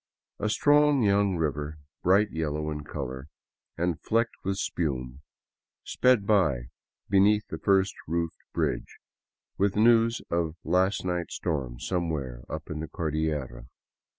[0.39, 3.27] A strong young river, bright yellow in color
[3.77, 5.21] and flecked with spume,
[5.83, 6.69] sped by
[7.07, 8.97] beneath the first roofed bridge,
[9.59, 13.67] with news of last night's storm somewhere up in the Cordillera.